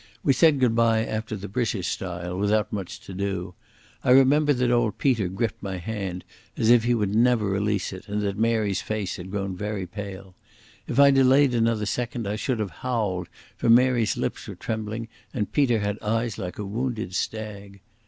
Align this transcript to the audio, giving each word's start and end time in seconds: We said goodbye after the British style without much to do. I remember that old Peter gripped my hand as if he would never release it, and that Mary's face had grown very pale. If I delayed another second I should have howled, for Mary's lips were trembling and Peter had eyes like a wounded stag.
We 0.23 0.33
said 0.33 0.59
goodbye 0.59 1.05
after 1.05 1.35
the 1.35 1.47
British 1.47 1.87
style 1.89 2.35
without 2.35 2.73
much 2.73 3.01
to 3.01 3.13
do. 3.13 3.53
I 4.03 4.09
remember 4.09 4.51
that 4.51 4.71
old 4.71 4.97
Peter 4.97 5.27
gripped 5.27 5.61
my 5.61 5.77
hand 5.77 6.23
as 6.57 6.71
if 6.71 6.85
he 6.85 6.95
would 6.95 7.13
never 7.13 7.45
release 7.45 7.93
it, 7.93 8.07
and 8.07 8.19
that 8.23 8.35
Mary's 8.35 8.81
face 8.81 9.17
had 9.17 9.29
grown 9.29 9.55
very 9.55 9.85
pale. 9.85 10.33
If 10.87 10.99
I 10.99 11.11
delayed 11.11 11.53
another 11.53 11.85
second 11.85 12.25
I 12.27 12.35
should 12.35 12.57
have 12.57 12.71
howled, 12.81 13.29
for 13.55 13.69
Mary's 13.69 14.17
lips 14.17 14.47
were 14.47 14.55
trembling 14.55 15.07
and 15.35 15.51
Peter 15.51 15.81
had 15.81 16.01
eyes 16.01 16.39
like 16.39 16.57
a 16.57 16.65
wounded 16.65 17.13
stag. 17.13 17.79